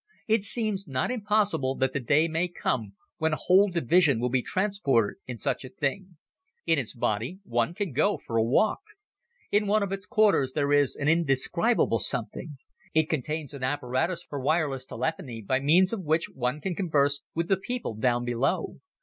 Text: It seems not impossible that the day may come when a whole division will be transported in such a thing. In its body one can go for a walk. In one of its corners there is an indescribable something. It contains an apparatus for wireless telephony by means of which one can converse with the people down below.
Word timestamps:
It 0.27 0.43
seems 0.43 0.87
not 0.87 1.11
impossible 1.11 1.75
that 1.75 1.93
the 1.93 1.99
day 1.99 2.27
may 2.27 2.47
come 2.47 2.93
when 3.19 3.33
a 3.33 3.39
whole 3.39 3.69
division 3.69 4.19
will 4.19 4.31
be 4.31 4.41
transported 4.41 5.17
in 5.27 5.37
such 5.37 5.63
a 5.63 5.69
thing. 5.69 6.17
In 6.65 6.79
its 6.79 6.95
body 6.95 7.37
one 7.43 7.75
can 7.75 7.91
go 7.93 8.17
for 8.17 8.35
a 8.35 8.43
walk. 8.43 8.79
In 9.51 9.67
one 9.67 9.83
of 9.83 9.91
its 9.91 10.07
corners 10.07 10.53
there 10.53 10.73
is 10.73 10.95
an 10.95 11.07
indescribable 11.07 11.99
something. 11.99 12.57
It 12.95 13.11
contains 13.11 13.53
an 13.53 13.63
apparatus 13.63 14.23
for 14.27 14.39
wireless 14.39 14.85
telephony 14.85 15.39
by 15.43 15.59
means 15.59 15.93
of 15.93 16.01
which 16.03 16.29
one 16.33 16.61
can 16.61 16.73
converse 16.73 17.21
with 17.35 17.47
the 17.47 17.57
people 17.57 17.93
down 17.93 18.25
below. 18.25 18.79